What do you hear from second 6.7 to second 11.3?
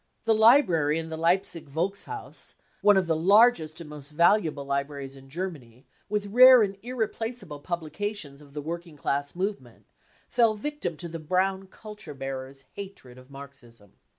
irreplaceable publications of the working class movement, fell victim to the